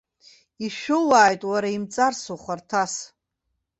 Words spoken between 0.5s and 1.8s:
Ишәоуааит, уара,